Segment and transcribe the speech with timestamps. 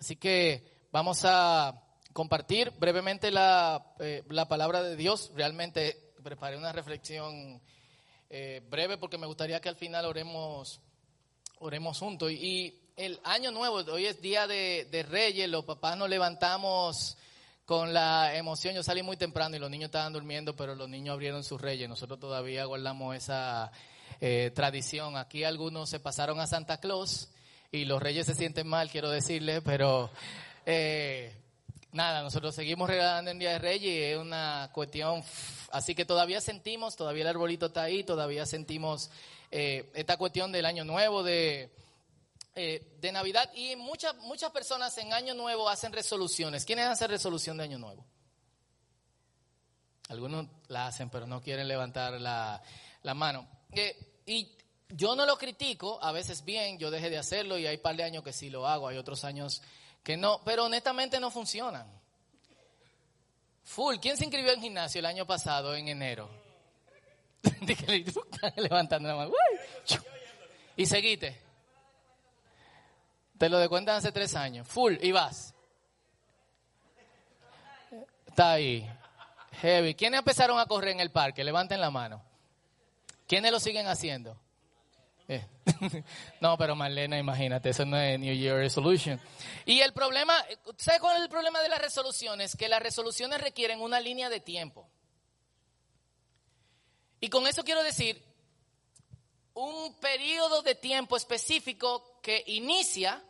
[0.00, 1.78] Así que vamos a
[2.14, 5.30] compartir brevemente la, eh, la palabra de Dios.
[5.34, 7.60] Realmente preparé una reflexión
[8.30, 10.80] eh, breve porque me gustaría que al final oremos,
[11.58, 12.32] oremos juntos.
[12.32, 17.16] Y, el año nuevo, hoy es día de, de Reyes, los papás nos levantamos
[17.64, 18.74] con la emoción.
[18.74, 21.88] Yo salí muy temprano y los niños estaban durmiendo, pero los niños abrieron sus reyes.
[21.88, 23.72] Nosotros todavía guardamos esa
[24.20, 25.16] eh, tradición.
[25.16, 27.30] Aquí algunos se pasaron a Santa Claus
[27.72, 30.10] y los reyes se sienten mal, quiero decirles, pero
[30.66, 31.34] eh,
[31.92, 35.22] nada, nosotros seguimos regalando en Día de Reyes y es una cuestión.
[35.70, 39.10] Así que todavía sentimos, todavía el arbolito está ahí, todavía sentimos
[39.50, 41.70] eh, esta cuestión del año nuevo, de
[42.56, 46.66] eh, de Navidad y muchas, muchas personas en Año Nuevo hacen resoluciones.
[46.66, 48.04] ¿Quiénes hacen resolución de Año Nuevo?
[50.08, 52.60] Algunos la hacen, pero no quieren levantar la,
[53.14, 53.48] mano.
[53.70, 54.58] Eh, y
[54.90, 57.96] yo no lo critico, a veces bien, yo dejé de hacerlo y hay un par
[57.96, 59.62] de años que sí lo hago, hay otros años
[60.02, 61.86] que no, pero honestamente no funcionan.
[63.64, 66.28] Full, ¿quién se inscribió en gimnasio el año pasado, en enero?
[68.56, 69.32] Levantando la mano.
[70.76, 71.40] Y seguite.
[73.38, 74.66] Te lo de cuenta hace tres años.
[74.66, 75.54] Full, y vas.
[78.26, 78.90] Está ahí.
[79.60, 79.94] Heavy.
[79.94, 81.44] ¿Quiénes empezaron a correr en el parque?
[81.44, 82.22] Levanten la mano.
[83.26, 84.36] ¿Quiénes lo siguen haciendo?
[86.40, 89.20] No, pero Marlena, imagínate, eso no es New Year Resolution.
[89.64, 90.34] Y el problema,
[90.76, 92.56] ¿sabes cuál es el problema de las resoluciones?
[92.56, 94.88] Que las resoluciones requieren una línea de tiempo.
[97.20, 98.22] Y con eso quiero decir
[99.54, 103.22] un periodo de tiempo específico que inicia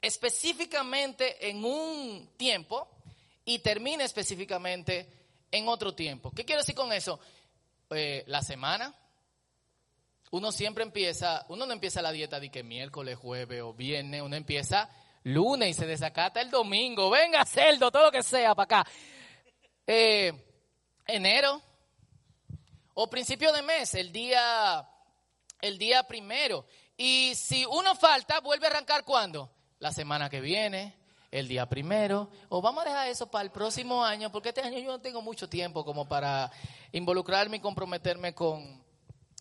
[0.00, 2.88] específicamente en un tiempo
[3.44, 5.08] y termina específicamente
[5.50, 6.30] en otro tiempo.
[6.30, 7.18] ¿Qué quiero decir con eso?
[7.90, 8.94] Eh, la semana.
[10.30, 14.36] Uno siempre empieza, uno no empieza la dieta de que miércoles, jueves o viernes, uno
[14.36, 14.90] empieza
[15.22, 17.10] lunes y se desacata el domingo.
[17.10, 18.90] Venga, cerdo, todo lo que sea para acá.
[19.86, 20.32] Eh,
[21.06, 21.62] enero
[22.94, 24.86] o principio de mes, el día,
[25.60, 26.66] el día primero.
[26.96, 29.52] Y si uno falta, vuelve a arrancar cuando?
[29.78, 30.94] la semana que viene,
[31.30, 34.78] el día primero, o vamos a dejar eso para el próximo año, porque este año
[34.78, 36.50] yo no tengo mucho tiempo como para
[36.92, 38.82] involucrarme y comprometerme con,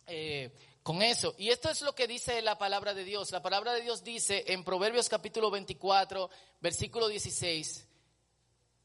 [0.06, 0.54] eh,
[0.88, 1.36] con eso.
[1.38, 3.34] Y esto es lo que dice la palabra de Dios.
[3.34, 6.30] La palabra de Dios dice en Proverbios capítulo 24,
[6.62, 7.86] versículo 16,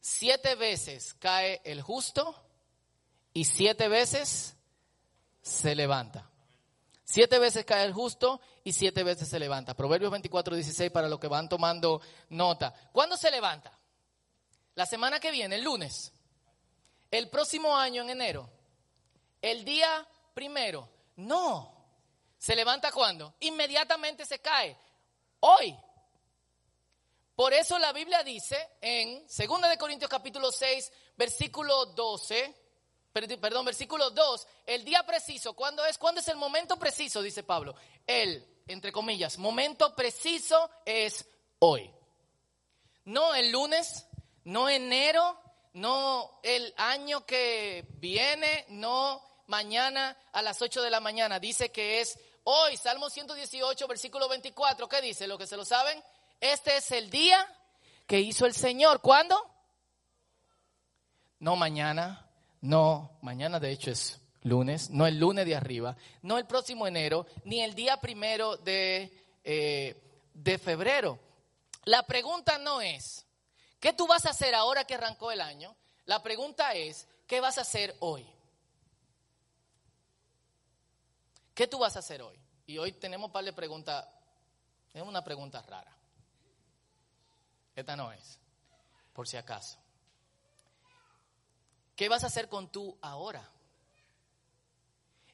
[0.01, 2.35] siete veces cae el justo
[3.31, 4.57] y siete veces
[5.41, 6.29] se levanta.
[7.05, 9.73] Siete veces cae el justo y siete veces se levanta.
[9.73, 12.73] Proverbios 24, 16 para los que van tomando nota.
[12.91, 13.79] ¿Cuándo se levanta?
[14.75, 16.11] La semana que viene, el lunes.
[17.09, 18.49] El próximo año, en enero.
[19.41, 20.89] El día primero.
[21.15, 21.72] No.
[22.43, 23.35] ¿Se levanta cuándo?
[23.39, 24.75] Inmediatamente se cae.
[25.39, 25.73] Hoy.
[27.37, 32.53] Por eso la Biblia dice en 2 de Corintios capítulo 6, versículo 12,
[33.39, 35.97] perdón, versículo 2, el día preciso, ¿cuándo es?
[35.97, 37.21] ¿Cuándo es el momento preciso?
[37.21, 37.75] Dice Pablo.
[38.05, 41.25] El, entre comillas, momento preciso es
[41.59, 41.89] hoy.
[43.05, 44.05] No el lunes,
[44.43, 45.39] no enero,
[45.71, 51.39] no el año que viene, no mañana a las 8 de la mañana.
[51.39, 54.87] Dice que es hoy, Salmo 118, versículo 24.
[54.87, 55.27] ¿Qué dice?
[55.27, 56.01] Lo que se lo saben.
[56.39, 57.45] Este es el día
[58.07, 59.01] que hizo el Señor.
[59.01, 59.35] ¿Cuándo?
[61.39, 62.29] No mañana,
[62.61, 67.25] no, mañana de hecho es lunes, no el lunes de arriba, no el próximo enero,
[67.43, 69.11] ni el día primero de,
[69.43, 70.01] eh,
[70.33, 71.19] de febrero.
[71.85, 73.25] La pregunta no es,
[73.79, 75.75] ¿qué tú vas a hacer ahora que arrancó el año?
[76.05, 78.25] La pregunta es, ¿qué vas a hacer hoy?
[81.53, 82.39] ¿Qué tú vas a hacer hoy?
[82.65, 84.05] Y hoy tenemos un par de preguntas,
[84.93, 85.95] es una pregunta rara.
[87.75, 88.39] Esta no es,
[89.13, 89.77] por si acaso.
[91.95, 93.47] ¿Qué vas a hacer con tú ahora?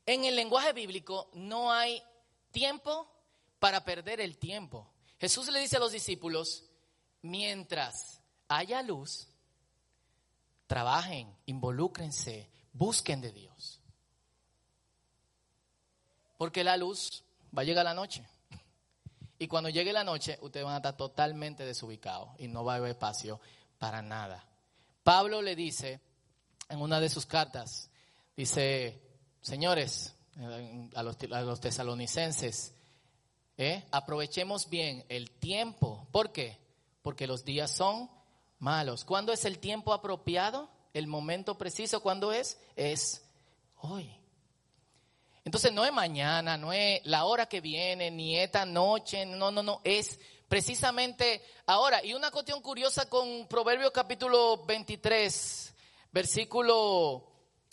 [0.06, 2.02] En el lenguaje bíblico no hay
[2.52, 3.08] tiempo
[3.60, 4.92] para perder el tiempo.
[5.20, 6.66] Jesús le dice a los discípulos,
[7.22, 9.28] mientras haya luz,
[10.66, 13.79] trabajen, involúcrense, busquen de Dios.
[16.40, 17.26] Porque la luz
[17.56, 18.26] va a llegar la noche.
[19.38, 22.78] Y cuando llegue la noche, ustedes van a estar totalmente desubicados y no va a
[22.78, 23.42] haber espacio
[23.78, 24.48] para nada.
[25.04, 26.00] Pablo le dice
[26.70, 27.90] en una de sus cartas,
[28.38, 29.02] dice,
[29.42, 30.16] señores,
[30.96, 32.74] a los, tesalonicenses,
[33.58, 36.08] eh, aprovechemos bien el tiempo.
[36.10, 36.58] ¿Por qué?
[37.02, 38.10] Porque los días son
[38.60, 39.04] malos.
[39.04, 40.70] ¿Cuándo es el tiempo apropiado?
[40.94, 42.58] El momento preciso, ¿cuándo es?
[42.78, 43.26] Es
[43.82, 44.19] hoy.
[45.50, 49.64] Entonces no es mañana, no es la hora que viene, ni esta noche, no, no,
[49.64, 52.06] no, es precisamente ahora.
[52.06, 55.74] Y una cuestión curiosa con Proverbios capítulo 23,
[56.12, 57.26] versículo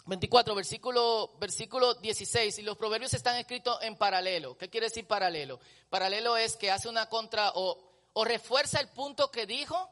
[0.06, 4.56] 24, versículo, versículo 16, y los proverbios están escritos en paralelo.
[4.56, 5.60] ¿Qué quiere decir paralelo?
[5.90, 7.78] Paralelo es que hace una contra o,
[8.14, 9.86] o refuerza el punto que dijo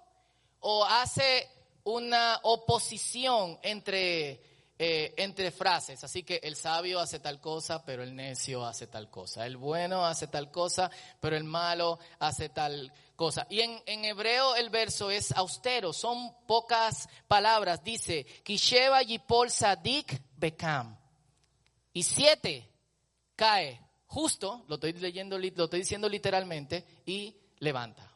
[0.60, 1.50] o hace
[1.82, 4.40] una oposición entre,
[4.79, 6.03] eh, entre frases.
[6.03, 9.47] Así que el sabio hace tal cosa, pero el necio hace tal cosa.
[9.47, 10.91] El bueno hace tal cosa,
[11.21, 13.47] pero el malo hace tal cosa.
[13.50, 17.85] Y en, en hebreo el verso es austero, son pocas palabras.
[17.85, 20.97] Dice, Kisheva Yipol Sadik Bekam.
[21.93, 22.69] Y siete
[23.37, 28.11] cae justo, lo estoy leyendo, lo estoy diciendo literalmente, y levanta.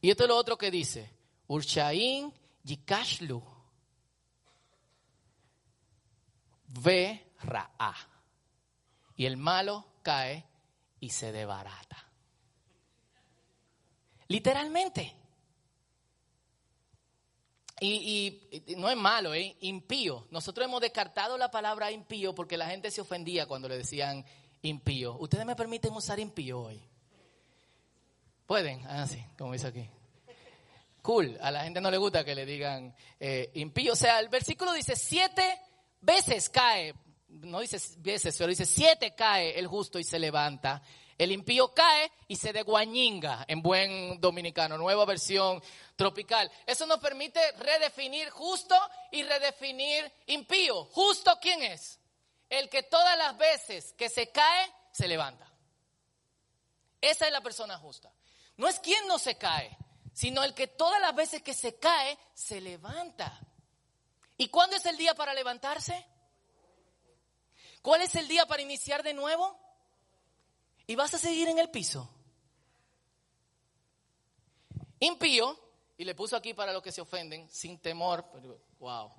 [0.00, 1.10] Y esto es lo otro que dice,
[1.46, 2.32] Urshain
[2.64, 3.59] Yikashlu.
[6.70, 7.94] Ve Ra'a.
[9.16, 10.44] Y el malo cae
[11.00, 12.06] y se debarata.
[14.28, 15.16] Literalmente.
[17.82, 20.26] Y, no es malo, es impío.
[20.30, 24.24] Nosotros hemos descartado la palabra impío porque la gente se ofendía cuando le decían
[24.62, 25.16] impío.
[25.18, 26.80] ¿Ustedes me permiten usar impío hoy?
[28.46, 28.84] ¿Pueden?
[28.86, 29.06] Ah,
[29.38, 29.88] como dice aquí.
[31.02, 31.38] Cool.
[31.40, 33.94] A la gente no le gusta que le digan eh, impío.
[33.94, 35.58] O sea, el versículo dice siete
[36.00, 36.94] veces cae.
[37.28, 40.82] No dice veces, pero dice siete cae el justo y se levanta.
[41.16, 45.62] El impío cae y se deguañinga en buen dominicano, nueva versión
[45.94, 46.50] tropical.
[46.66, 48.74] Eso nos permite redefinir justo
[49.10, 50.84] y redefinir impío.
[50.86, 52.00] ¿Justo quién es?
[52.48, 55.46] El que todas las veces que se cae, se levanta.
[57.00, 58.10] Esa es la persona justa.
[58.56, 59.76] No es quien no se cae,
[60.14, 63.38] sino el que todas las veces que se cae, se levanta.
[64.40, 66.06] ¿Y cuándo es el día para levantarse?
[67.82, 69.58] ¿Cuál es el día para iniciar de nuevo?
[70.90, 72.10] y vas a seguir en el piso.
[74.98, 75.56] Impío,
[75.96, 78.24] y le puso aquí para los que se ofenden, sin temor,
[78.80, 79.12] wow.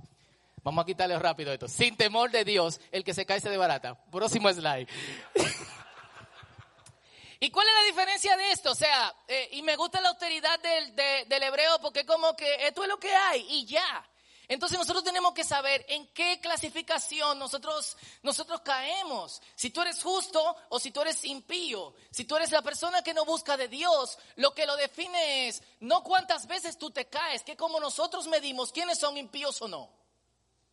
[0.64, 1.70] Vamos a quitarle rápido esto.
[1.70, 4.04] Sin temor de Dios, el que se cae se de barata.
[4.12, 4.90] Próximo slide.
[7.40, 8.72] ¿Y cuál es la diferencia de esto?
[8.72, 12.84] O sea, eh, y me gusta la austeridad del, del hebreo porque como que esto
[12.84, 14.11] es lo que hay y ya.
[14.48, 19.42] Entonces nosotros tenemos que saber en qué clasificación nosotros, nosotros caemos.
[19.56, 21.94] Si tú eres justo o si tú eres impío.
[22.10, 25.64] Si tú eres la persona que no busca de Dios, lo que lo define es
[25.80, 29.90] no cuántas veces tú te caes, que como nosotros medimos quiénes son impíos o no.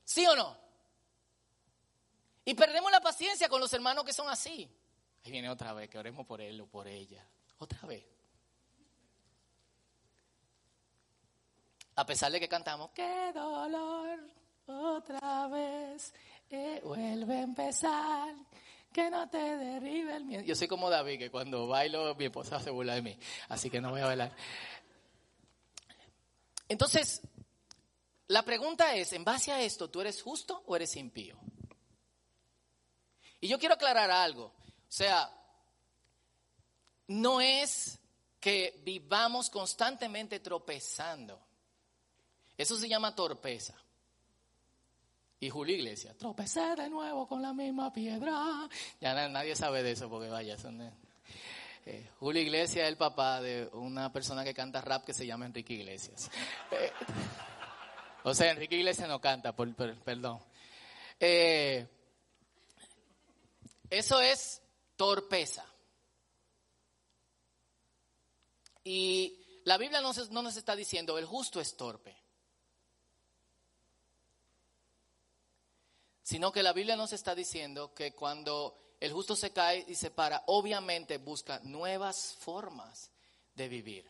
[0.05, 0.57] ¿Sí o no?
[2.45, 4.69] Y perdemos la paciencia con los hermanos que son así.
[5.25, 7.25] Ahí viene otra vez, que oremos por él o por ella.
[7.59, 8.18] Otra vez.
[11.99, 14.21] A pesar de que cantamos, qué dolor,
[14.69, 16.15] otra vez,
[16.49, 18.37] eh, vuelve a empezar,
[18.93, 20.45] que no te derribe el miedo.
[20.45, 23.19] Yo soy como David, que cuando bailo mi esposa se burla de mí,
[23.49, 24.33] así que no voy a bailar.
[26.69, 27.21] Entonces,
[28.29, 31.37] la pregunta es, en base a esto, ¿tú eres justo o eres impío?
[33.41, 34.45] Y yo quiero aclarar algo.
[34.45, 35.29] O sea,
[37.09, 37.99] no es
[38.39, 41.48] que vivamos constantemente tropezando.
[42.59, 43.75] Eso se llama torpeza.
[45.41, 48.69] Y Julio Iglesias, tropecé de nuevo con la misma piedra.
[49.01, 50.83] Ya nadie sabe de eso porque vaya, son
[51.87, 55.47] eh, Julio Iglesias es el papá de una persona que canta rap que se llama
[55.47, 56.31] Enrique Iglesias.
[56.73, 56.93] Eh,
[58.25, 60.41] o sea, Enrique Iglesias no canta, por, perdón.
[61.21, 61.87] Eh,
[63.89, 64.61] eso es
[64.97, 65.65] torpeza.
[68.83, 72.18] Y la Biblia no, no nos está diciendo el justo es torpe.
[76.29, 80.11] Sino que la Biblia nos está diciendo que cuando el justo se cae y se
[80.11, 83.11] para, obviamente busca nuevas formas
[83.55, 84.05] de vivir.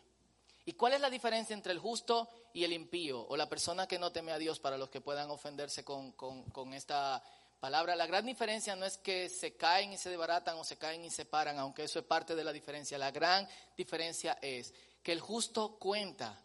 [0.65, 3.97] ¿Y cuál es la diferencia entre el justo y el impío o la persona que
[3.97, 7.23] no teme a Dios para los que puedan ofenderse con, con esta
[7.61, 7.95] palabra?
[7.95, 11.09] La gran diferencia no es que se caen y se desbaratan o se caen y
[11.09, 12.97] se paran, aunque eso es parte de la diferencia.
[12.97, 13.47] La gran
[13.77, 16.37] diferencia es que el justo cuenta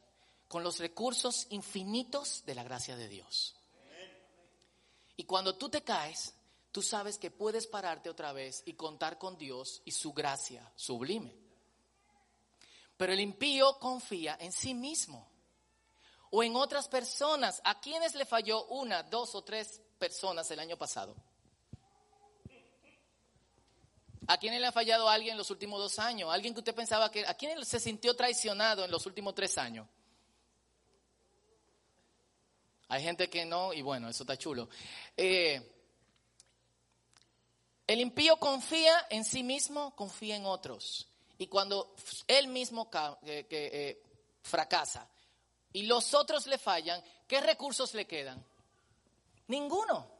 [0.47, 3.57] con los recursos infinitos de la gracia de Dios.
[5.16, 6.35] Y cuando tú te caes,
[6.73, 11.35] tú sabes que puedes pararte otra vez y contar con Dios y su gracia sublime.
[12.97, 15.28] Pero el impío confía en sí mismo
[16.30, 17.61] o en otras personas.
[17.64, 21.14] ¿A quienes le falló una, dos o tres personas el año pasado?
[24.26, 26.33] ¿A quiénes le ha fallado alguien en los últimos dos años?
[26.33, 27.26] ¿Alguien que usted pensaba que...
[27.26, 29.87] ¿A quién se sintió traicionado en los últimos tres años?
[32.88, 34.68] Hay gente que no, y bueno, eso está chulo.
[35.16, 35.74] Eh,
[37.86, 41.08] el impío confía en sí mismo, confía en otros.
[41.36, 41.94] y cuando
[42.28, 42.88] él mismo
[43.22, 44.02] eh, eh,
[44.42, 45.08] fracasa
[45.72, 48.44] y los otros le fallan, ¿qué recursos le quedan?
[49.48, 50.14] Ninguno.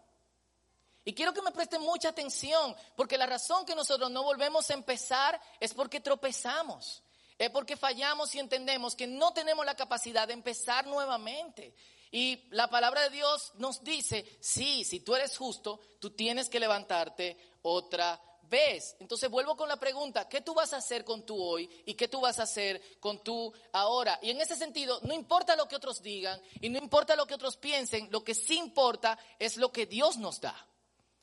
[1.05, 4.75] Y quiero que me presten mucha atención, porque la razón que nosotros no volvemos a
[4.75, 7.03] empezar es porque tropezamos.
[7.39, 11.75] Es porque fallamos y entendemos que no tenemos la capacidad de empezar nuevamente.
[12.15, 16.61] Y la palabra de Dios nos dice, sí, si tú eres justo, tú tienes que
[16.61, 18.95] levantarte otra vez.
[19.01, 22.07] Entonces vuelvo con la pregunta, ¿qué tú vas a hacer con tú hoy y qué
[22.07, 24.21] tú vas a hacer con tú ahora?
[24.23, 27.35] Y en ese sentido, no importa lo que otros digan y no importa lo que
[27.35, 30.55] otros piensen, lo que sí importa es lo que Dios nos da.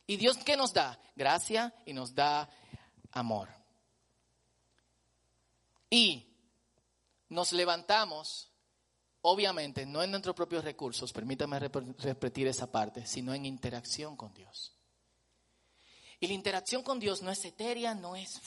[0.07, 0.99] ¿Y Dios qué nos da?
[1.15, 2.49] Gracia y nos da
[3.13, 3.47] amor.
[5.89, 6.35] Y
[7.29, 8.50] nos levantamos,
[9.21, 14.73] obviamente, no en nuestros propios recursos, permítame repetir esa parte, sino en interacción con Dios.
[16.19, 18.39] Y la interacción con Dios no es etérea, no es,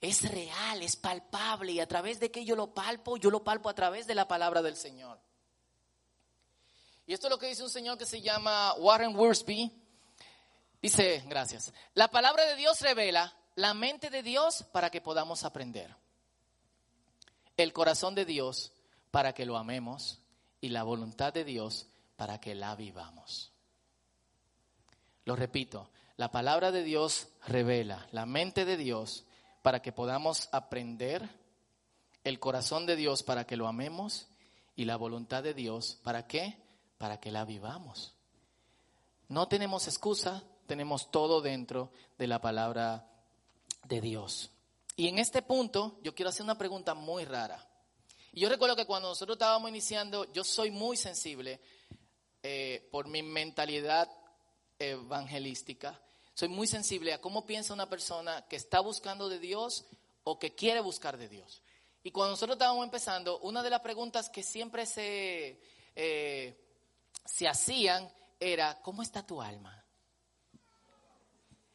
[0.00, 1.72] es real, es palpable.
[1.72, 4.26] Y a través de que yo lo palpo, yo lo palpo a través de la
[4.26, 5.20] palabra del Señor.
[7.06, 9.70] Y esto es lo que dice un señor que se llama Warren Worsby.
[10.80, 15.94] Dice, gracias, la palabra de Dios revela la mente de Dios para que podamos aprender
[17.56, 18.72] el corazón de Dios
[19.12, 20.18] para que lo amemos
[20.60, 23.52] y la voluntad de Dios para que la vivamos.
[25.24, 29.24] Lo repito, la palabra de Dios revela la mente de Dios
[29.62, 31.28] para que podamos aprender,
[32.24, 34.28] el corazón de Dios para que lo amemos
[34.76, 36.56] y la voluntad de Dios para qué?
[36.98, 38.14] Para que la vivamos.
[39.28, 43.08] No tenemos excusa, tenemos todo dentro de la palabra
[43.88, 44.50] de Dios.
[44.96, 47.68] Y en este punto yo quiero hacer una pregunta muy rara.
[48.32, 51.60] Y yo recuerdo que cuando nosotros estábamos iniciando, yo soy muy sensible
[52.42, 54.10] eh, por mi mentalidad
[54.78, 56.00] evangelística.
[56.34, 59.84] Soy muy sensible a cómo piensa una persona que está buscando de Dios
[60.24, 61.62] o que quiere buscar de Dios.
[62.02, 65.60] Y cuando nosotros estábamos empezando, una de las preguntas que siempre se,
[65.94, 66.58] eh,
[67.24, 68.10] se hacían
[68.40, 69.84] era, ¿cómo está tu alma?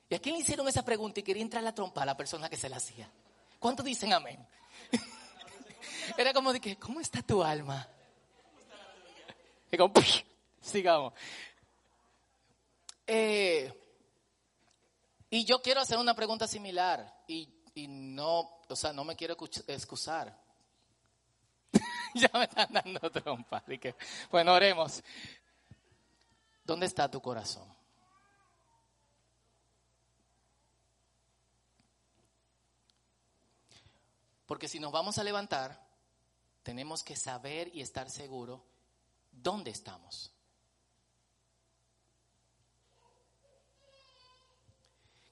[0.09, 2.49] ¿Y a quién le hicieron esa pregunta y quería entrar la trompa a la persona
[2.49, 3.11] que se la hacía?
[3.59, 4.45] ¿Cuántos dicen amén?
[6.15, 7.87] Era como de que, ¿cómo está tu alma?
[9.71, 9.93] Y como,
[10.61, 11.13] sigamos.
[13.05, 13.73] Eh,
[15.29, 19.35] y yo quiero hacer una pregunta similar y, y no, o sea, no me quiero
[19.67, 20.37] excusar.
[22.13, 23.63] ya me están dando trompa.
[24.31, 25.03] Bueno, oremos.
[26.63, 27.67] ¿Dónde está tu corazón?
[34.45, 35.86] Porque si nos vamos a levantar,
[36.67, 38.61] tenemos que saber y estar seguro
[39.31, 40.33] dónde estamos.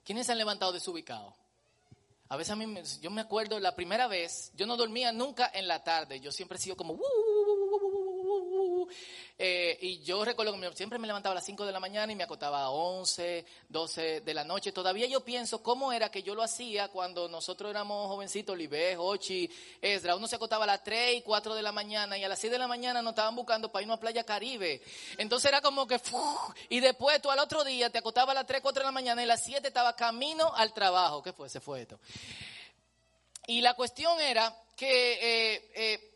[0.05, 1.35] ¿Quiénes se han levantado desubicado?
[2.29, 5.67] A veces a mí, yo me acuerdo la primera vez, yo no dormía nunca en
[5.67, 6.97] la tarde, yo siempre he sido como,
[9.37, 12.15] eh, y yo recuerdo que siempre me levantaba a las 5 de la mañana y
[12.15, 14.71] me acotaba a 11, 12 de la noche.
[14.71, 19.49] Todavía yo pienso cómo era que yo lo hacía cuando nosotros éramos jovencitos, Libé, Hochi,
[19.81, 20.15] Esdra.
[20.15, 22.51] Uno se acotaba a las 3 y 4 de la mañana y a las 6
[22.51, 24.81] de la mañana nos estaban buscando para irnos a Playa Caribe.
[25.17, 25.99] Entonces era como que,
[26.69, 29.21] y después tú al otro día te acotaba a las 3, 4 de la mañana
[29.21, 31.21] y a las 7 estaba camino al trabajo.
[31.21, 31.49] ¿Qué fue?
[31.49, 31.99] Se fue esto.
[33.47, 36.14] Y la cuestión era que eh, eh,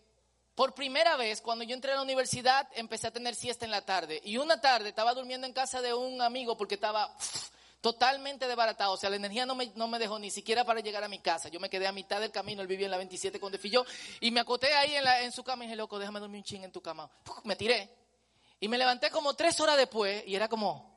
[0.59, 3.85] por primera vez, cuando yo entré a la universidad, empecé a tener siesta en la
[3.85, 4.19] tarde.
[4.25, 7.15] Y una tarde estaba durmiendo en casa de un amigo porque estaba
[7.79, 8.91] totalmente desbaratado.
[8.91, 11.19] O sea, la energía no me, no me, dejó ni siquiera para llegar a mi
[11.19, 11.47] casa.
[11.47, 12.61] Yo me quedé a mitad del camino.
[12.61, 13.85] Él vivía en la 27 con Defilló.
[14.19, 16.43] Y me acoté ahí en, la, en su cama y dije, loco, déjame dormir un
[16.43, 17.09] ching en tu cama.
[17.45, 17.95] Me tiré.
[18.59, 20.93] Y me levanté como tres horas después y era como...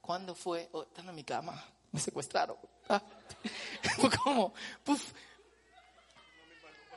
[0.00, 0.68] ¿Cuándo fue?
[0.70, 1.60] Oh, estando en mi cama.
[1.90, 2.56] Me secuestraron.
[4.22, 4.52] Como,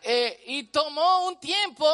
[0.02, 1.86] eh, y tomó un tiempo,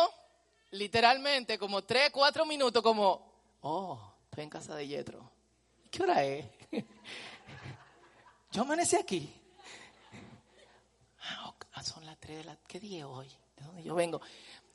[0.72, 5.32] literalmente, como tres, cuatro minutos, como, oh, estoy en casa de Yetro.
[5.92, 6.46] ¿Qué hora es?
[8.52, 9.32] Yo amanecí aquí.
[11.22, 12.58] Ah, ah, son las tres de la...
[12.68, 13.28] ¿Qué día es hoy?
[13.56, 14.20] ¿De dónde yo vengo?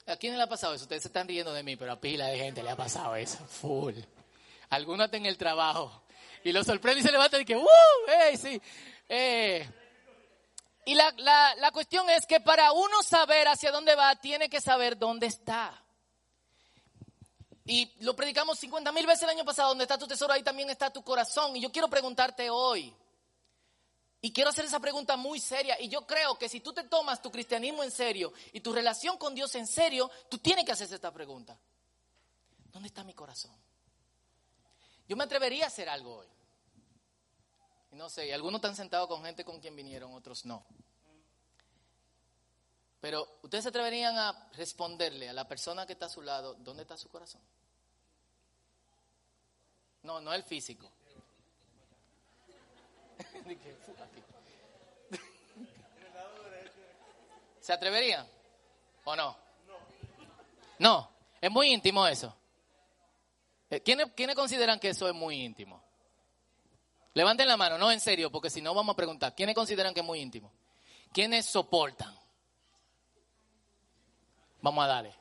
[0.06, 0.84] ¿A quién le ha pasado eso?
[0.84, 3.44] Ustedes se están riendo de mí, pero a pila de gente le ha pasado eso.
[3.46, 3.94] Full.
[4.70, 6.04] Algunos en el trabajo.
[6.44, 7.66] Y lo sorprende y se levanta y que, ¡uh!
[8.06, 8.60] ¡Ey, sí!
[9.08, 9.68] Eh,
[10.86, 11.12] y la,
[11.56, 15.82] la, cuestión es que para uno saber hacia dónde va, tiene que saber dónde está.
[17.66, 20.68] Y lo predicamos 50 mil veces el año pasado, donde está tu tesoro, ahí también
[20.68, 21.56] está tu corazón.
[21.56, 22.94] Y yo quiero preguntarte hoy,
[24.20, 27.20] y quiero hacer esa pregunta muy seria, y yo creo que si tú te tomas
[27.20, 30.94] tu cristianismo en serio y tu relación con Dios en serio, tú tienes que hacerse
[30.94, 31.58] esta pregunta.
[32.72, 33.54] ¿Dónde está mi corazón?
[35.06, 36.26] Yo me atrevería a hacer algo hoy.
[37.94, 40.64] No sé, y algunos están sentados con gente con quien vinieron, otros no.
[43.00, 46.82] Pero ustedes se atreverían a responderle a la persona que está a su lado, ¿dónde
[46.82, 47.42] está su corazón?
[50.02, 50.90] No, no el físico.
[57.60, 58.26] ¿Se atreverían?
[59.04, 59.36] ¿O no?
[60.78, 61.10] No,
[61.40, 62.34] es muy íntimo eso.
[63.68, 65.83] Eh, ¿Quiénes, ¿Quiénes consideran que eso es muy íntimo?
[67.14, 69.34] Levanten la mano, no en serio, porque si no vamos a preguntar.
[69.34, 70.52] ¿Quiénes consideran que es muy íntimo?
[71.12, 72.12] ¿Quiénes soportan?
[74.60, 75.14] Vamos a darle.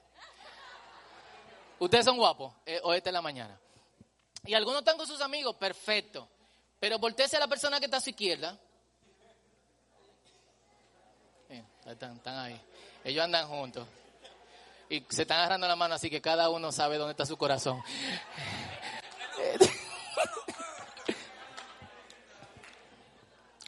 [1.77, 2.53] ¿Ustedes son guapos?
[2.65, 3.59] Eh, o esta es la mañana.
[4.45, 6.27] Y algunos están con sus amigos, perfecto.
[6.79, 8.57] Pero volteese a la persona que está a su izquierda.
[11.85, 12.59] están, están ahí.
[13.03, 13.87] Ellos andan juntos.
[14.89, 17.83] Y se están agarrando la mano, así que cada uno sabe dónde está su corazón.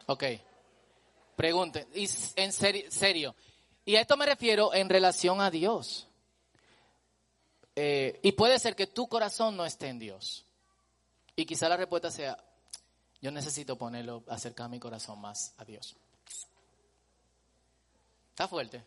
[0.06, 0.24] Ok.
[1.36, 1.86] Pregunten.
[1.94, 3.34] Y en serio.
[3.84, 6.08] Y a esto me refiero en relación a Dios.
[7.74, 10.46] Eh, y puede ser que tu corazón no esté en Dios.
[11.36, 12.36] Y quizá la respuesta sea,
[13.20, 15.94] yo necesito ponerlo, acercar mi corazón más a Dios.
[18.30, 18.82] Está fuerte.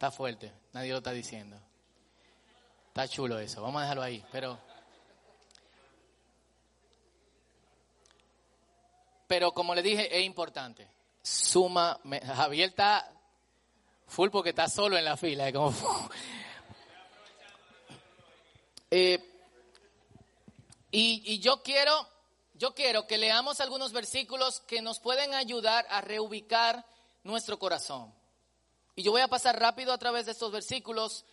[0.00, 1.60] Está fuerte, nadie lo está diciendo.
[2.88, 4.58] Está chulo eso, vamos a dejarlo ahí, pero
[9.30, 10.88] Pero como le dije, es importante.
[11.22, 12.00] Suma,
[12.34, 13.08] Javier está
[14.08, 15.52] full porque está solo en la fila.
[18.92, 19.20] Eh,
[20.90, 22.08] y, y yo quiero,
[22.54, 26.84] yo quiero que leamos algunos versículos que nos pueden ayudar a reubicar
[27.22, 28.12] nuestro corazón.
[28.96, 31.24] Y yo voy a pasar rápido a través de estos versículos,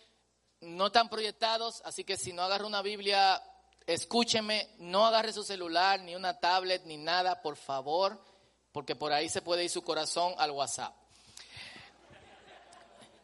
[0.60, 3.42] no tan proyectados, así que si no agarro una Biblia,
[3.88, 8.22] escúcheme, no agarre su celular, ni una tablet, ni nada, por favor,
[8.70, 10.94] porque por ahí se puede ir su corazón al WhatsApp.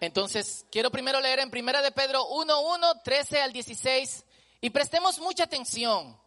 [0.00, 4.24] Entonces, quiero primero leer en Primera de Pedro 1, 1, 13 al 16,
[4.62, 6.18] y prestemos mucha atención,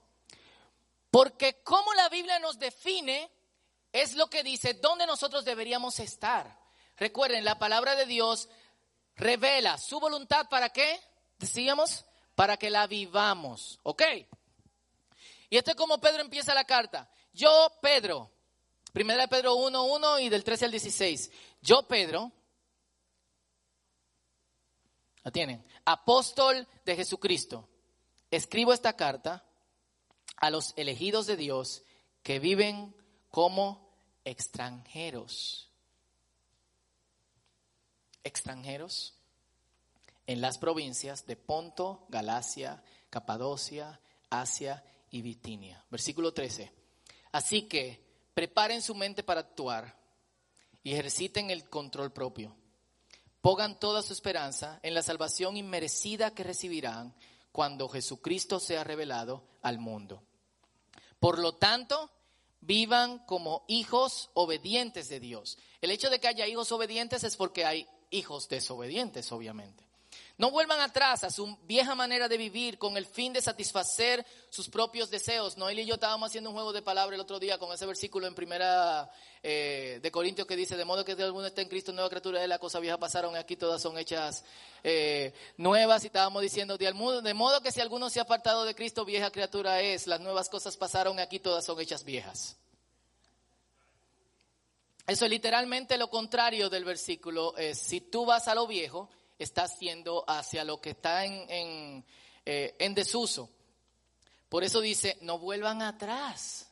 [1.10, 3.32] porque como la Biblia nos define,
[3.91, 6.60] es lo que dice dónde nosotros deberíamos estar.
[6.95, 8.50] Recuerden, la palabra de Dios
[9.15, 11.02] revela su voluntad para qué,
[11.39, 12.06] decíamos,
[12.38, 13.80] para que la vivamos.
[13.82, 14.04] ¿Ok?
[15.50, 17.10] Y esto es como Pedro empieza la carta.
[17.34, 17.50] Yo,
[17.82, 18.32] Pedro,
[18.93, 21.32] primera de Pedro 1, 1 y del 13 al 16.
[21.63, 22.32] Yo, Pedro,
[25.23, 27.67] la tienen, apóstol de Jesucristo,
[28.30, 29.43] escribo esta carta
[30.36, 31.82] a los elegidos de Dios
[32.21, 32.95] que viven
[33.32, 33.89] como
[34.26, 35.71] extranjeros.
[38.23, 39.16] Extranjeros
[40.28, 45.84] en las provincias de Ponto, Galacia, Capadocia, Asia y Bitinia.
[45.90, 46.72] Versículo 13.
[47.32, 49.98] Así que preparen su mente para actuar
[50.84, 52.56] y ejerciten el control propio.
[53.42, 57.16] Pongan toda su esperanza en la salvación inmerecida que recibirán
[57.54, 60.24] cuando Jesucristo sea revelado al mundo.
[61.20, 62.12] Por lo tanto,
[62.60, 65.58] vivan como hijos obedientes de Dios.
[65.82, 69.87] El hecho de que haya hijos obedientes es porque hay hijos desobedientes, obviamente.
[70.38, 74.69] No vuelvan atrás a su vieja manera de vivir con el fin de satisfacer sus
[74.69, 75.58] propios deseos.
[75.58, 78.28] Noel y yo estábamos haciendo un juego de palabras el otro día con ese versículo
[78.28, 79.10] en primera
[79.41, 82.39] eh, de Corintios que dice, de modo que de alguno está en Cristo, nueva criatura
[82.39, 84.45] de la cosa vieja pasaron, aquí todas son hechas
[84.84, 86.04] eh, nuevas.
[86.04, 89.32] Y estábamos diciendo, de, de modo que si alguno se ha apartado de Cristo, vieja
[89.32, 92.58] criatura es, las nuevas cosas pasaron, aquí todas son hechas viejas.
[95.08, 97.58] Eso es literalmente lo contrario del versículo.
[97.58, 102.06] Es, si tú vas a lo viejo, está haciendo hacia lo que está en,
[102.45, 103.50] eh, en, desuso.
[104.50, 106.67] Por eso dice, no vuelvan atrás.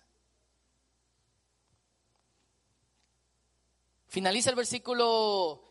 [4.07, 5.61] Finaliza el versículo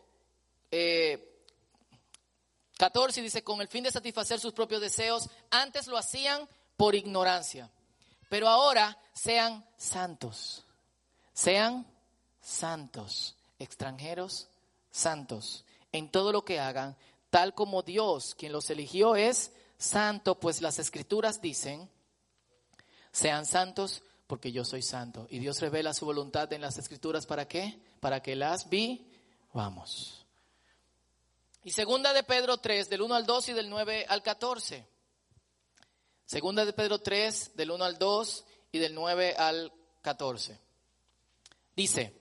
[2.76, 6.94] 14 y dice, con el fin de satisfacer sus propios deseos, antes lo hacían por
[6.94, 7.70] ignorancia,
[8.28, 10.64] pero ahora sean santos,
[11.32, 11.86] sean
[12.40, 14.48] santos, extranjeros
[14.90, 15.63] santos,
[15.94, 16.96] en todo lo que hagan,
[17.30, 21.88] tal como Dios, quien los eligió, es santo, pues las escrituras dicen,
[23.12, 25.28] sean santos porque yo soy santo.
[25.30, 27.80] Y Dios revela su voluntad en las escrituras para qué?
[28.00, 29.06] Para que las vi,
[29.52, 30.26] vamos.
[31.62, 34.88] Y segunda de Pedro 3, del 1 al 2 y del 9 al 14.
[36.26, 40.58] Segunda de Pedro 3, del 1 al 2 y del 9 al 14.
[41.76, 42.20] Dice,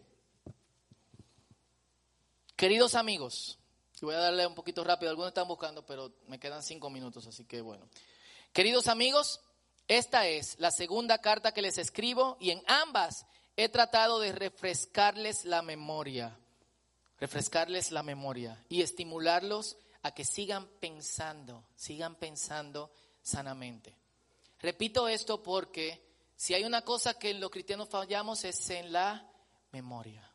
[2.56, 3.58] queridos amigos,
[4.06, 7.46] voy a darle un poquito rápido, algunos están buscando, pero me quedan cinco minutos, así
[7.46, 7.88] que bueno.
[8.52, 9.42] Queridos amigos,
[9.88, 15.46] esta es la segunda carta que les escribo y en ambas he tratado de refrescarles
[15.46, 16.38] la memoria,
[17.20, 23.96] refrescarles la memoria y estimularlos a que sigan pensando, sigan pensando sanamente.
[24.60, 26.02] Repito esto porque
[26.36, 29.30] si hay una cosa que los cristianos fallamos es en la
[29.72, 30.33] memoria.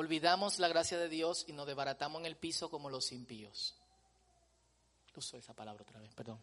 [0.00, 3.74] Olvidamos la gracia de Dios y nos desbaratamos en el piso como los impíos.
[5.14, 6.40] Uso esa palabra otra vez, perdón.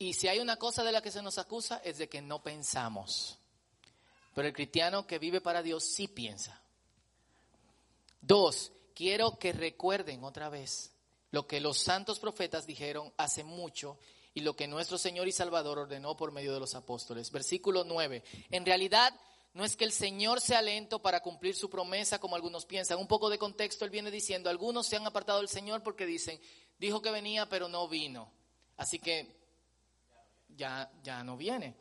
[0.00, 2.42] Y si hay una cosa de la que se nos acusa es de que no
[2.42, 3.38] pensamos.
[4.34, 6.60] Pero el cristiano que vive para Dios sí piensa.
[8.20, 10.90] Dos, quiero que recuerden otra vez
[11.30, 13.96] lo que los santos profetas dijeron hace mucho
[14.34, 17.30] y lo que nuestro Señor y Salvador ordenó por medio de los apóstoles.
[17.30, 18.22] Versículo 9.
[18.50, 19.12] En realidad,
[19.54, 22.98] no es que el Señor sea lento para cumplir su promesa como algunos piensan.
[22.98, 26.40] Un poco de contexto, Él viene diciendo, algunos se han apartado del Señor porque dicen,
[26.78, 28.30] dijo que venía pero no vino.
[28.76, 29.36] Así que
[30.48, 31.74] ya, ya no viene.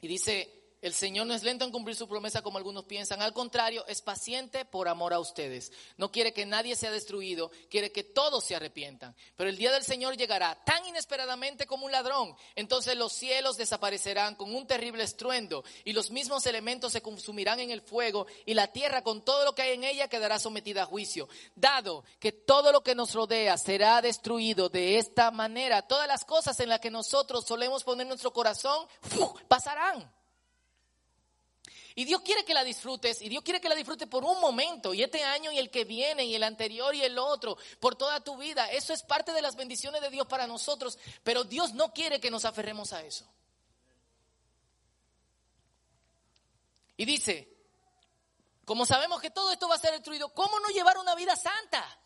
[0.00, 3.20] Y dice, el Señor no es lento en cumplir su promesa como algunos piensan.
[3.20, 5.72] Al contrario, es paciente por amor a ustedes.
[5.96, 9.16] No quiere que nadie sea destruido, quiere que todos se arrepientan.
[9.36, 12.36] Pero el día del Señor llegará tan inesperadamente como un ladrón.
[12.54, 17.70] Entonces los cielos desaparecerán con un terrible estruendo y los mismos elementos se consumirán en
[17.70, 20.86] el fuego y la tierra con todo lo que hay en ella quedará sometida a
[20.86, 21.28] juicio.
[21.54, 26.60] Dado que todo lo que nos rodea será destruido de esta manera, todas las cosas
[26.60, 28.86] en las que nosotros solemos poner nuestro corazón
[29.48, 30.14] pasarán.
[31.98, 34.92] Y Dios quiere que la disfrutes, y Dios quiere que la disfrutes por un momento,
[34.92, 38.20] y este año y el que viene, y el anterior y el otro, por toda
[38.20, 38.70] tu vida.
[38.70, 42.30] Eso es parte de las bendiciones de Dios para nosotros, pero Dios no quiere que
[42.30, 43.26] nos aferremos a eso.
[46.98, 47.48] Y dice,
[48.66, 51.98] como sabemos que todo esto va a ser destruido, ¿cómo no llevar una vida santa?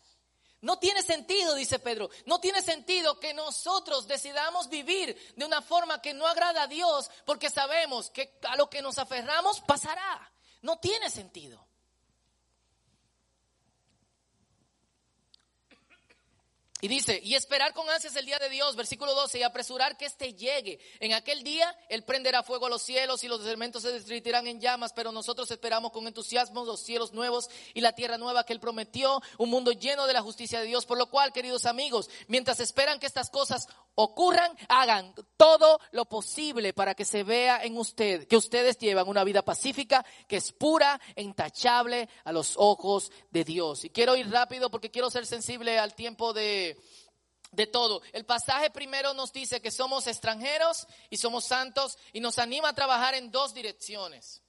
[0.61, 6.01] No tiene sentido, dice Pedro, no tiene sentido que nosotros decidamos vivir de una forma
[6.01, 10.31] que no agrada a Dios porque sabemos que a lo que nos aferramos pasará.
[10.61, 11.70] No tiene sentido.
[16.81, 20.05] Y dice, y esperar con ansias el día de Dios, versículo 12, y apresurar que
[20.05, 20.79] éste llegue.
[20.99, 24.59] En aquel día Él prenderá fuego a los cielos y los elementos se derritirán en
[24.59, 28.59] llamas, pero nosotros esperamos con entusiasmo los cielos nuevos y la tierra nueva que Él
[28.59, 30.87] prometió, un mundo lleno de la justicia de Dios.
[30.87, 36.73] Por lo cual, queridos amigos, mientras esperan que estas cosas ocurran, hagan todo lo posible
[36.73, 40.99] para que se vea en usted que ustedes llevan una vida pacífica, que es pura
[41.15, 43.85] e intachable a los ojos de Dios.
[43.85, 46.77] Y quiero ir rápido porque quiero ser sensible al tiempo de
[47.51, 48.01] de, todo.
[48.13, 52.73] El pasaje primero nos dice que somos extranjeros y somos santos y nos anima a
[52.73, 54.41] trabajar en dos direcciones.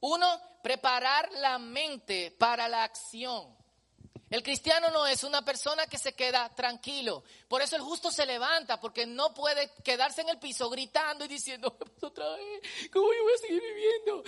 [0.00, 0.26] Uno,
[0.62, 3.55] preparar la mente para la acción.
[4.28, 7.22] El cristiano no es una persona que se queda tranquilo.
[7.46, 11.28] Por eso el justo se levanta, porque no puede quedarse en el piso gritando y
[11.28, 12.60] diciendo, otra vez,
[12.92, 14.24] ¿cómo yo voy a seguir viviendo?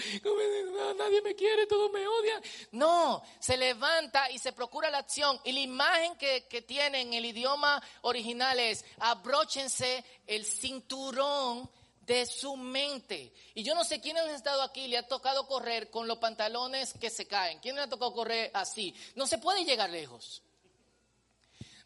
[0.97, 2.43] nadie me quiere, todos me odian.
[2.73, 5.41] No, se levanta y se procura la acción.
[5.45, 11.69] Y la imagen que, que tiene en el idioma original es, abróchense el cinturón
[12.09, 13.33] de su mente.
[13.55, 16.19] Y yo no sé quién ha estado aquí y le ha tocado correr con los
[16.19, 17.61] pantalones que se caen.
[17.61, 18.95] ¿Quién le ha tocado correr así?
[19.15, 20.43] No se puede llegar lejos.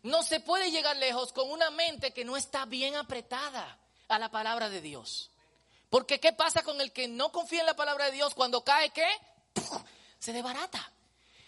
[0.02, 4.30] No se puede llegar lejos con una mente que no está bien apretada a la
[4.30, 5.30] palabra de Dios.
[5.90, 8.90] Porque ¿qué pasa con el que no confía en la palabra de Dios cuando cae
[8.90, 9.08] qué?
[10.18, 10.90] Se desbarata.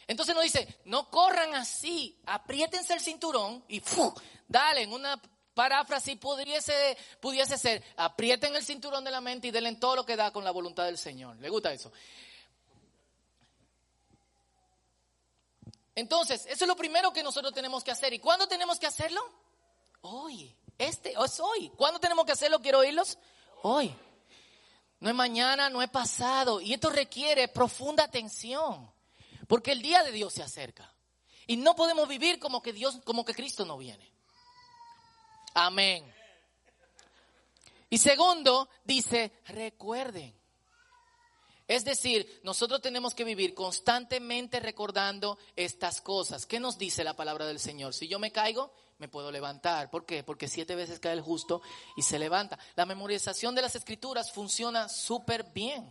[0.06, 3.80] Entonces nos dice, no corran así, apriétense el cinturón y
[4.48, 5.20] dale en una
[5.54, 10.16] paráfrasis pudiese, pudiese ser, aprieten el cinturón de la mente y denle todo lo que
[10.16, 11.36] da con la voluntad del Señor.
[11.36, 11.90] ¿Le gusta eso?
[15.94, 18.12] Entonces, eso es lo primero que nosotros tenemos que hacer.
[18.12, 19.20] ¿Y cuándo tenemos que hacerlo?
[20.02, 20.54] Hoy.
[20.76, 21.70] Este es hoy.
[21.76, 22.60] ¿Cuándo tenemos que hacerlo?
[22.60, 23.16] Quiero oírlos.
[23.62, 23.94] Hoy.
[24.98, 26.60] No es mañana, no es pasado.
[26.60, 28.90] Y esto requiere profunda atención.
[29.46, 30.92] Porque el día de Dios se acerca.
[31.46, 34.13] Y no podemos vivir como que Dios, como que Cristo no viene.
[35.54, 36.04] Amén.
[37.88, 40.34] Y segundo, dice, recuerden.
[41.66, 46.44] Es decir, nosotros tenemos que vivir constantemente recordando estas cosas.
[46.44, 47.94] ¿Qué nos dice la palabra del Señor?
[47.94, 49.90] Si yo me caigo, me puedo levantar.
[49.90, 50.22] ¿Por qué?
[50.22, 51.62] Porque siete veces cae el justo
[51.96, 52.58] y se levanta.
[52.74, 55.90] La memorización de las escrituras funciona súper bien.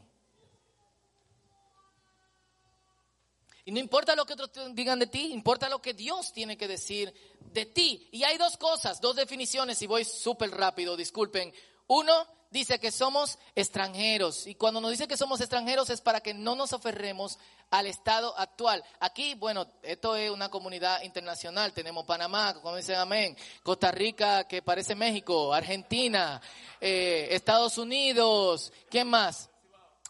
[3.66, 6.68] Y no importa lo que otros digan de ti, importa lo que Dios tiene que
[6.68, 8.10] decir de ti.
[8.12, 11.54] Y hay dos cosas, dos definiciones, y voy súper rápido, disculpen.
[11.88, 16.36] Uno dice que somos extranjeros y cuando nos dice que somos extranjeros es para que
[16.36, 17.40] no nos aferremos
[17.72, 18.84] al estado actual.
[19.00, 21.74] Aquí, bueno, esto es una comunidad internacional.
[21.74, 26.40] Tenemos Panamá, como dicen amén, Costa Rica, que parece México, Argentina,
[26.80, 29.50] eh, Estados Unidos, ¿quién más?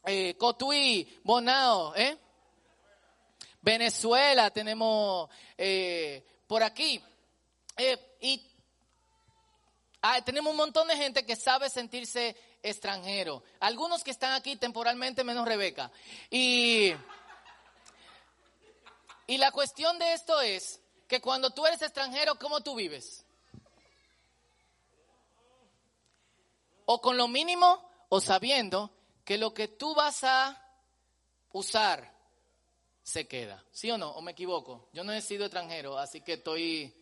[0.05, 2.17] Eh, Cotuí, Bonao, ¿eh?
[3.63, 7.02] Venezuela, tenemos eh, por aquí.
[7.76, 8.54] Eh, y
[10.06, 13.41] Ah, tenemos un montón de gente que sabe sentirse extranjero.
[13.62, 15.89] Algunos que están aquí temporalmente, menos Rebeca.
[16.30, 16.93] Y,
[19.28, 23.26] y la cuestión de esto es que cuando tú eres extranjero, ¿cómo tú vives?
[26.86, 28.91] O con lo mínimo o sabiendo
[29.23, 30.62] que lo que tú vas a
[31.54, 32.12] usar
[33.03, 33.63] se queda.
[33.71, 34.11] ¿Sí o no?
[34.11, 34.89] ¿O me equivoco?
[34.93, 36.93] Yo no he sido extranjero, así que estoy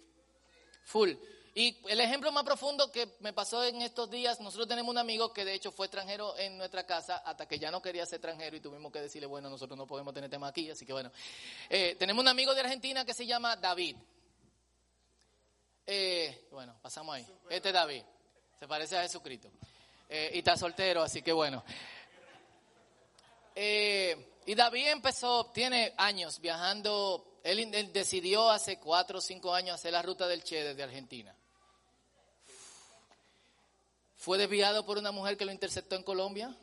[0.84, 1.12] full.
[1.54, 5.34] Y el ejemplo más profundo que me pasó en estos días, nosotros tenemos un amigo
[5.34, 8.56] que de hecho fue extranjero en nuestra casa hasta que ya no quería ser extranjero
[8.56, 11.12] y tuvimos que decirle, bueno, nosotros no podemos tener tema aquí, así que bueno.
[11.70, 13.98] Eh, tenemos un amigo de Argentina que se llama David.
[15.86, 17.28] Eh, bueno, pasamos ahí.
[17.50, 18.04] Este es David,
[18.58, 19.52] se parece a Jesucristo.
[20.08, 21.64] Eh, y está soltero, así que bueno.
[24.46, 30.02] Y David empezó, tiene años viajando él, decidió hace cuatro o cinco años hacer la
[30.02, 31.36] ruta del Che desde Argentina.
[34.18, 36.56] Fue desviado por una mujer que lo interceptó en Colombia.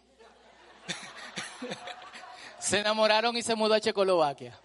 [2.60, 4.58] se enamoraron y se mudó a Checoslovaquia.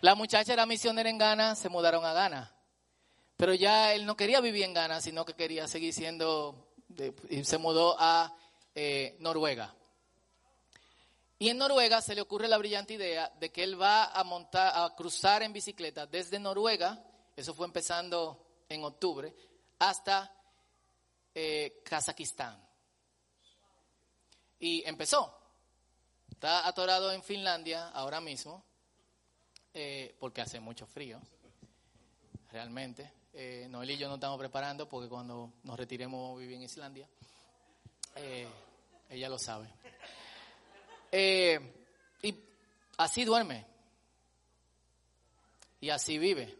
[0.00, 2.54] La muchacha era misionera en Ghana, se mudaron a Ghana.
[3.36, 6.72] Pero ya él no quería vivir en Ghana, sino que quería seguir siendo,
[7.28, 8.34] y se mudó a
[8.74, 9.74] eh, Noruega.
[11.38, 14.72] Y en Noruega se le ocurre la brillante idea de que él va a montar,
[14.74, 17.04] a cruzar en bicicleta desde Noruega,
[17.36, 19.34] eso fue empezando en octubre,
[19.78, 20.32] hasta
[21.34, 22.62] eh, Kazajistán.
[24.60, 25.36] Y empezó.
[26.30, 28.64] Está atorado en Finlandia ahora mismo,
[29.72, 31.20] eh, porque hace mucho frío,
[32.50, 33.12] realmente.
[33.32, 37.08] Eh, Noel y yo nos estamos preparando porque cuando nos retiremos vivir en Islandia.
[38.14, 38.46] Eh,
[39.10, 39.68] ella lo sabe.
[42.22, 42.34] Y
[42.96, 43.66] así duerme.
[45.80, 46.56] Y así vive.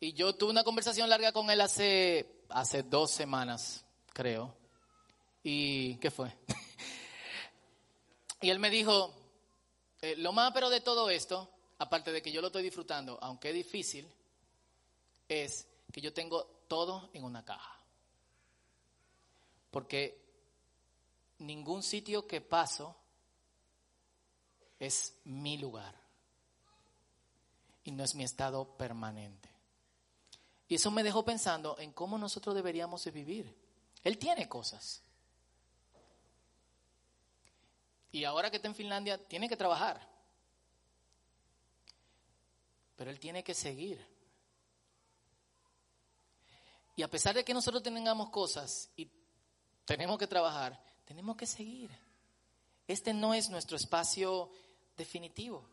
[0.00, 4.54] Y yo tuve una conversación larga con él hace hace dos semanas, creo.
[5.42, 6.32] ¿Y qué fue?
[8.40, 9.12] y él me dijo,
[10.00, 13.48] eh, lo más pero de todo esto, aparte de que yo lo estoy disfrutando, aunque
[13.48, 14.08] es difícil,
[15.28, 17.80] es que yo tengo todo en una caja.
[19.70, 20.20] Porque
[21.38, 22.96] ningún sitio que paso
[24.82, 25.94] es mi lugar.
[27.84, 29.48] Y no es mi estado permanente.
[30.66, 33.56] Y eso me dejó pensando en cómo nosotros deberíamos de vivir.
[34.02, 35.00] Él tiene cosas.
[38.10, 40.04] Y ahora que está en Finlandia, tiene que trabajar.
[42.96, 44.04] Pero él tiene que seguir.
[46.96, 49.08] Y a pesar de que nosotros tengamos cosas y
[49.84, 51.96] tenemos que trabajar, tenemos que seguir.
[52.88, 54.50] Este no es nuestro espacio
[54.96, 55.68] definitivo.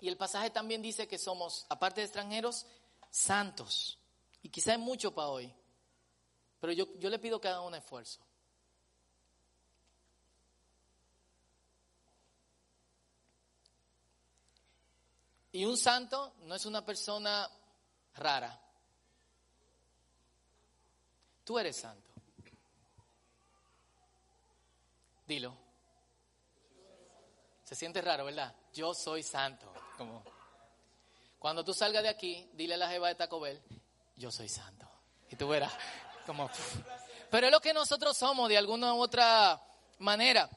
[0.00, 2.66] Y el pasaje también dice que somos, aparte de extranjeros,
[3.10, 3.98] santos.
[4.42, 5.54] Y quizá es mucho para hoy,
[6.60, 8.20] pero yo, yo le pido que hagan un esfuerzo.
[15.52, 17.48] Y un santo no es una persona
[18.14, 18.58] rara.
[21.44, 22.10] Tú eres santo.
[25.26, 25.61] Dilo.
[27.72, 28.54] Se siente raro, ¿verdad?
[28.74, 29.72] Yo soy santo.
[29.96, 30.22] Como
[31.38, 33.62] cuando tú salgas de aquí, dile a la jeva de Taco Bell,
[34.14, 34.86] yo soy santo.
[35.30, 35.72] Y tú verás
[36.26, 36.50] como...
[37.30, 39.58] Pero es lo que nosotros somos de alguna u otra
[40.00, 40.50] manera.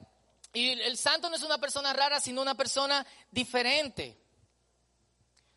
[0.51, 4.21] Y el santo no es una persona rara, sino una persona diferente.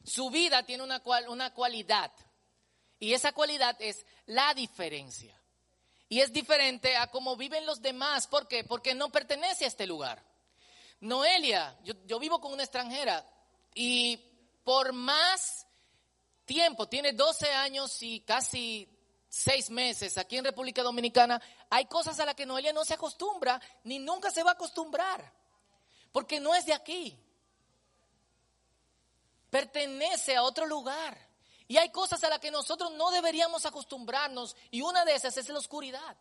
[0.05, 2.13] Su vida tiene una, una cualidad.
[3.01, 5.37] Y esa cualidad es la diferencia.
[6.09, 8.29] Y es diferente a cómo viven los demás.
[8.29, 8.63] ¿Por qué?
[8.63, 10.29] Porque no pertenece a este lugar.
[11.01, 13.25] Noelia, yo, yo vivo con una extranjera
[13.75, 14.17] y
[14.65, 15.67] por más
[16.45, 18.89] tiempo, tiene 12 años y casi
[19.29, 23.61] 6 meses aquí en República Dominicana, hay cosas a las que Noelia no se acostumbra
[23.85, 25.33] ni nunca se va a acostumbrar,
[26.11, 27.17] porque no es de aquí.
[29.51, 31.29] Pertenece a otro lugar.
[31.71, 35.51] Y hay cosas a las que nosotros no deberíamos acostumbrarnos y una de esas es
[35.51, 36.17] la oscuridad.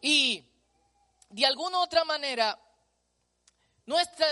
[0.00, 0.42] Y
[1.28, 2.58] de alguna u otra manera,
[3.88, 4.26] nuestra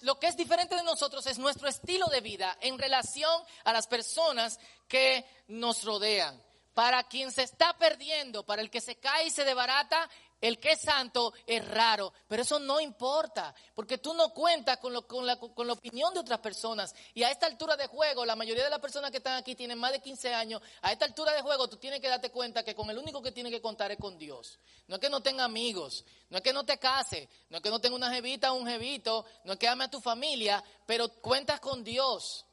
[0.00, 3.86] lo que es diferente de nosotros es nuestro estilo de vida en relación a las
[3.86, 6.42] personas que nos rodean.
[6.74, 10.08] para quien se está perdiendo, para el que se cae y se debarata,
[10.40, 14.94] el que es santo es raro, pero eso no importa, porque tú no cuentas con,
[15.02, 16.94] con, la, con, la, opinión de otras personas.
[17.14, 19.78] Y a esta altura de juego, la mayoría de las personas que están aquí tienen
[19.78, 22.74] más de 15 años, a esta altura de juego tú tienes que darte cuenta que
[22.74, 24.58] con el único que tienes que contar es con Dios.
[24.86, 27.70] No es que no tenga amigos, no es que no te case, no es que
[27.70, 31.08] no tenga una jevita o un jevito, no es que ame a tu familia, pero
[31.08, 32.44] cuentas con Dios.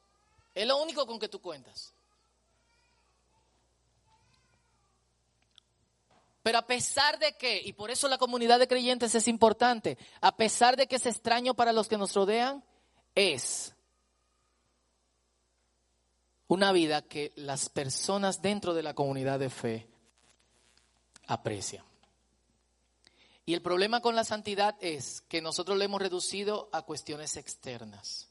[0.54, 1.92] Es lo único con que tú cuentas.
[6.46, 10.36] Pero a pesar de que, y por eso la comunidad de creyentes es importante, a
[10.36, 12.62] pesar de que es extraño para los que nos rodean,
[13.16, 13.74] es
[16.46, 19.88] una vida que las personas dentro de la comunidad de fe
[21.26, 21.84] aprecian.
[23.44, 28.28] Y el problema con la santidad es que nosotros le hemos reducido a cuestiones externas.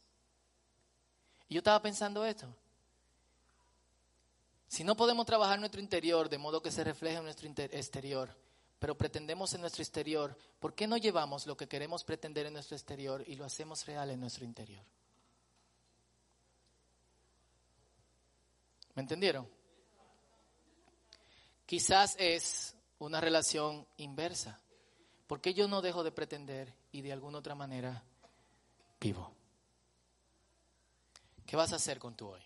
[1.49, 2.47] Y yo estaba pensando esto.
[4.67, 8.35] Si no podemos trabajar nuestro interior de modo que se refleje en nuestro exterior,
[8.79, 12.75] pero pretendemos en nuestro exterior, ¿por qué no llevamos lo que queremos pretender en nuestro
[12.75, 14.83] exterior y lo hacemos real en nuestro interior?
[18.95, 19.47] ¿Me entendieron?
[21.65, 24.59] Quizás es una relación inversa.
[25.27, 28.03] ¿Por qué yo no dejo de pretender y de alguna otra manera
[28.99, 29.33] vivo?
[31.45, 32.41] ¿Qué vas a hacer con tu hoy?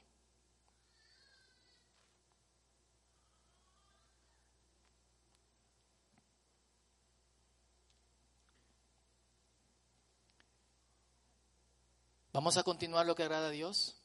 [12.40, 13.98] ¿Vamos a continuar lo que agrada a Dios?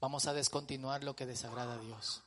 [0.00, 2.24] Vamos a descontinuar lo que desagrada a Dios.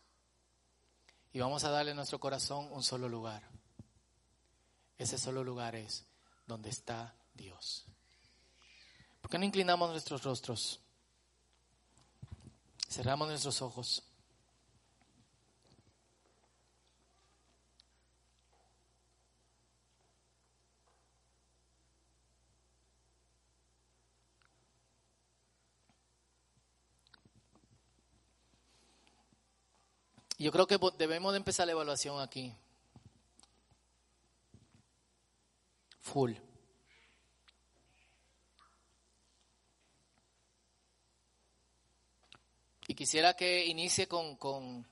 [1.33, 3.43] Y vamos a darle a nuestro corazón un solo lugar.
[4.97, 6.05] Ese solo lugar es
[6.47, 7.83] donde está Dios.
[9.19, 10.79] ¿Por qué no inclinamos nuestros rostros?
[12.89, 14.03] Cerramos nuestros ojos.
[30.39, 32.55] Yo creo que debemos de empezar la evaluación aquí.
[35.99, 36.31] Full.
[42.87, 44.87] Y quisiera que inicie con, con,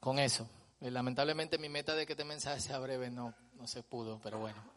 [0.00, 0.48] con eso.
[0.80, 4.73] Lamentablemente mi meta de que este mensaje sea breve no, no se pudo, pero bueno.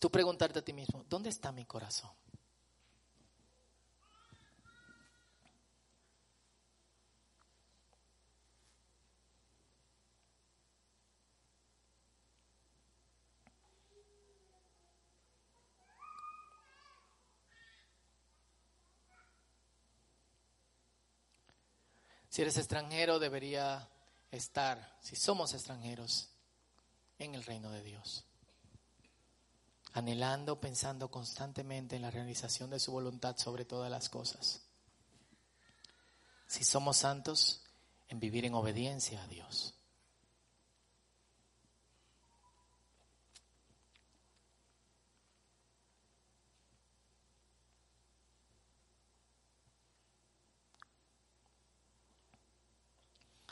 [0.00, 2.10] Tú preguntarte a ti mismo, ¿dónde está mi corazón?
[22.30, 23.88] Si eres extranjero, debería
[24.30, 26.30] estar, si somos extranjeros,
[27.18, 28.29] en el reino de Dios
[29.92, 34.62] anhelando, pensando constantemente en la realización de su voluntad sobre todas las cosas.
[36.46, 37.62] Si somos santos,
[38.08, 39.74] en vivir en obediencia a Dios.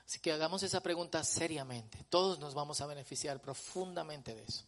[0.05, 2.03] Así que hagamos esa pregunta seriamente.
[2.09, 4.65] Todos nos vamos a beneficiar profundamente de eso.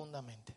[0.00, 0.56] Profundamente.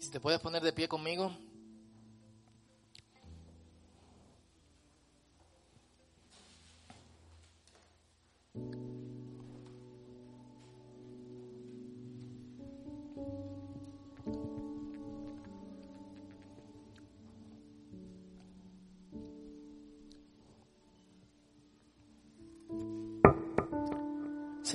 [0.00, 1.32] Si te puedes poner de pie conmigo.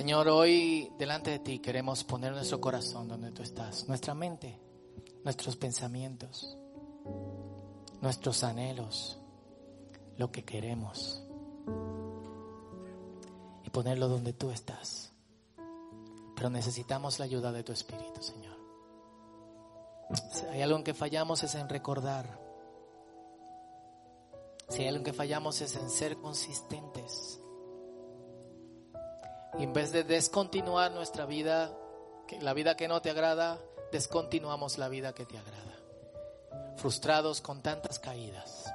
[0.08, 4.58] Señor, hoy delante de ti queremos poner nuestro corazón donde tú estás, nuestra mente,
[5.22, 6.56] nuestros pensamientos,
[8.00, 9.18] nuestros anhelos,
[10.16, 11.22] lo que queremos,
[13.62, 15.12] y ponerlo donde tú estás.
[16.34, 18.56] Pero necesitamos la ayuda de tu Espíritu, Señor.
[20.32, 22.40] Si hay algo en que fallamos es en recordar.
[24.70, 27.42] Si hay algo en que fallamos es en ser consistentes
[29.58, 31.76] en vez de descontinuar nuestra vida,
[32.40, 33.58] la vida que no te agrada,
[33.90, 35.64] descontinuamos la vida que te agrada.
[36.76, 38.72] frustrados con tantas caídas.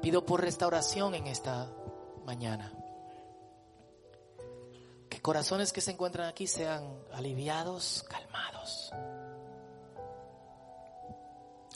[0.00, 1.68] Pido por restauración en esta
[2.24, 2.72] mañana.
[5.10, 8.92] Que corazones que se encuentran aquí sean aliviados, calmados,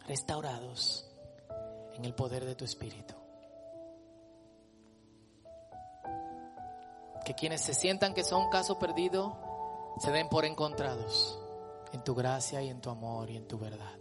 [0.07, 1.11] restaurados
[1.95, 3.18] en el poder de tu Espíritu.
[7.29, 9.37] Que quienes se sientan que son caso perdido
[9.99, 11.39] se den por encontrados
[11.93, 13.99] en tu gracia y en tu amor y en tu verdad.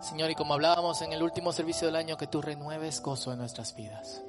[0.00, 3.40] Señor, y como hablábamos en el último servicio del año, que tú renueves gozo en
[3.40, 4.22] nuestras vidas.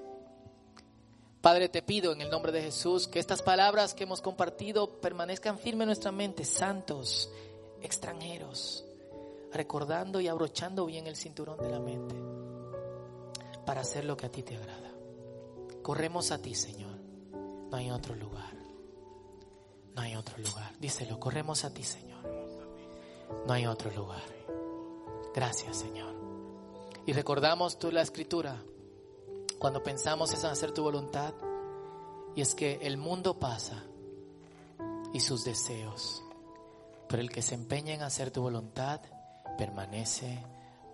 [1.40, 5.60] Padre, te pido en el nombre de Jesús que estas palabras que hemos compartido permanezcan
[5.60, 7.30] firmes en nuestra mente, santos,
[7.84, 8.84] extranjeros,
[9.54, 12.37] recordando y abrochando bien el cinturón de la mente
[13.68, 14.94] para hacer lo que a ti te agrada.
[15.84, 16.98] Corremos a ti, Señor.
[17.70, 18.56] No hay otro lugar.
[19.94, 20.72] No hay otro lugar.
[20.80, 22.24] Díselo, corremos a ti, Señor.
[23.46, 24.24] No hay otro lugar.
[25.36, 26.16] Gracias, Señor.
[27.06, 28.56] Y recordamos tú la escritura
[29.60, 31.34] cuando pensamos en hacer tu voluntad.
[32.38, 33.84] Y es que el mundo pasa
[35.12, 36.24] y sus deseos.
[37.10, 39.02] Pero el que se empeña en hacer tu voluntad
[39.58, 40.42] permanece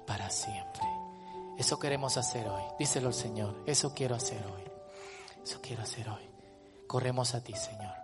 [0.08, 0.93] para siempre.
[1.58, 2.64] Eso queremos hacer hoy.
[2.80, 3.64] Díselo al Señor.
[3.66, 4.64] Eso quiero hacer hoy.
[5.44, 6.30] Eso quiero hacer hoy.
[6.88, 7.96] Corremos a ti, Señor.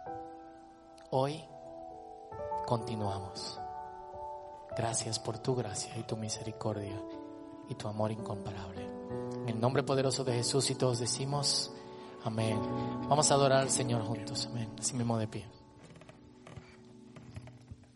[1.11, 1.43] Hoy
[2.65, 3.59] continuamos.
[4.77, 7.01] Gracias por tu gracia y tu misericordia
[7.67, 8.83] y tu amor incomparable.
[9.43, 11.71] En el nombre poderoso de Jesús y todos decimos
[12.23, 12.59] amén.
[13.07, 14.47] Vamos a adorar al Señor juntos.
[14.51, 14.69] Amén.
[14.77, 15.58] Así mismo de pie.